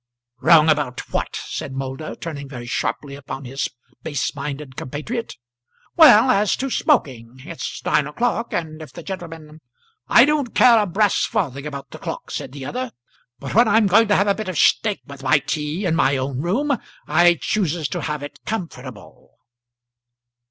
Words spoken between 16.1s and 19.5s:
own room, I chooses to have it comfortable."